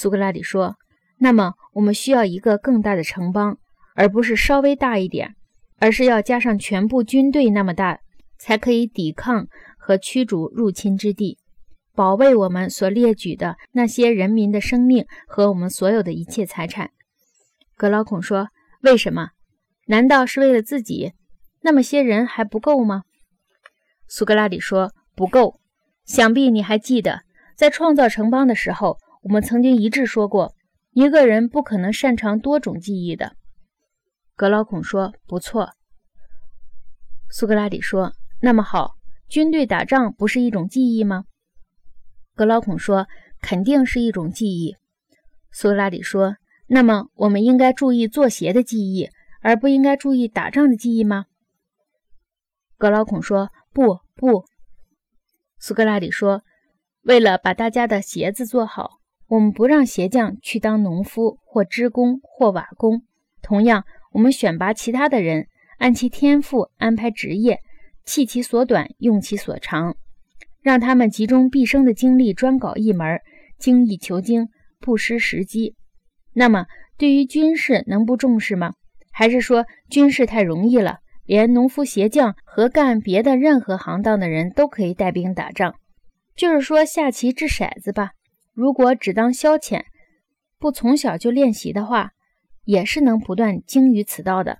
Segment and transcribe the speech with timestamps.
[0.00, 0.76] 苏格拉底说
[1.18, 3.58] ：“那么我们需要一个更大的城邦，
[3.96, 5.34] 而不是稍微大一点，
[5.80, 7.98] 而是要加上全部军队那么大，
[8.38, 11.36] 才可以抵抗和驱逐入侵之地，
[11.96, 16.92] 保卫我们所列举的那些人民的生命和我们所有的一切财产。”
[17.76, 18.50] 格劳孔说
[18.82, 19.30] ：“为什么？
[19.88, 21.12] 难道是为了自己？
[21.62, 23.02] 那么些人还不够吗？”
[24.06, 25.58] 苏格拉底说：“不够。
[26.04, 27.22] 想必你还记得，
[27.56, 30.54] 在创造城邦的时候。”我们曾经一致说过，
[30.92, 33.36] 一个人不可能擅长多种技艺的。
[34.36, 35.70] 格劳孔说：“不错。”
[37.30, 38.94] 苏格拉底说：“那么好，
[39.28, 41.24] 军队打仗不是一种技艺吗？”
[42.34, 43.08] 格劳孔说
[43.42, 44.76] ：“肯定是一种技艺。”
[45.50, 46.36] 苏格拉底说
[46.68, 51.26] ：“那么我们应该注意做鞋的技艺，而不应该注意打仗的技艺吗？”
[52.78, 54.44] 格劳孔说：“不，不。”
[55.58, 56.44] 苏格拉底说
[57.02, 58.97] ：“为了把大家的鞋子做好。”
[59.28, 63.02] 我们不让鞋匠去当农夫或织工或瓦工。
[63.42, 65.46] 同样，我们选拔其他的人，
[65.78, 67.60] 按其天赋安排职业，
[68.04, 69.96] 弃其所短，用其所长，
[70.62, 73.20] 让他们集中毕生的精力专搞一门，
[73.58, 74.48] 精益求精，
[74.80, 75.74] 不失时机。
[76.32, 78.72] 那么，对于军事能不重视吗？
[79.12, 85.74] 还是说军事太容易了，连农夫、鞋匠和干别的任何行当的人都可以带兵打仗？
[86.34, 88.12] 就是说下棋掷骰子吧。
[88.58, 89.84] 如果只当消遣，
[90.58, 92.10] 不从小就练习的话，
[92.64, 94.58] 也是能不断精于此道的。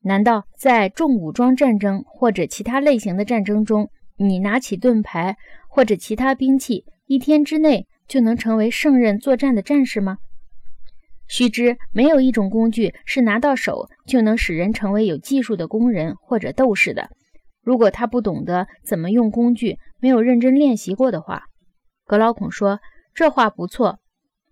[0.00, 5.36] 难道在重武装战争或者其他类型的战争中，你拿起盾牌
[5.68, 10.18] 或者其他兵器，一天之内就能成为胜任作战的战士吗？
[11.28, 17.08] 须知，没有一种工具是拿到手就能使人成为有技术的工人或者斗士的。
[17.62, 21.44] 如果他不懂得怎么用工具，没有认真练习过的话，
[22.04, 22.80] 格劳孔说。
[23.18, 23.98] 这话不错，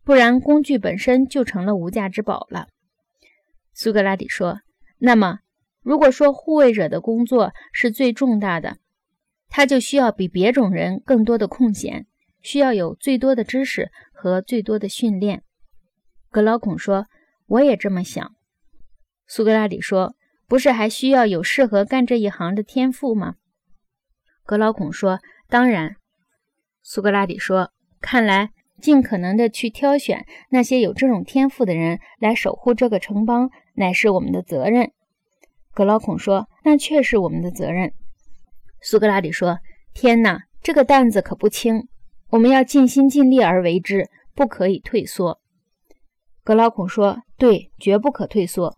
[0.03, 2.67] 不然工具本身就成了无价之宝了。
[3.72, 4.59] 苏格拉底说
[4.98, 5.39] ：“那么，
[5.83, 8.78] 如果说护卫者的工作是最重大的，
[9.49, 12.09] 他就需要比别种人更多的空闲，
[12.43, 15.44] 需要有最多的知识和最多的训练。”
[16.28, 17.06] 格劳孔说
[17.47, 18.34] ：“我也这么想。”
[19.28, 20.16] 苏格拉底说
[20.49, 23.37] ：“不是还需要有适合干这一行的天赋吗？”
[24.44, 25.94] 格劳孔说：“当然。”
[26.82, 27.71] 苏格拉底说
[28.03, 28.50] ：“看来。”
[28.81, 34.92] 尽可能的去挑选那些有这种天赋的人来守护这个城邦，乃是我们的责任。
[35.72, 37.92] 格劳孔说：“那却是我们的责任。”
[38.81, 39.59] 苏格拉底说
[39.92, 41.88] ：“天哪，这个担子可不轻，
[42.31, 45.41] 我们要尽心尽力而为之，不可以退缩。”
[46.44, 48.76] 格劳孔说：“对，绝不可退缩。”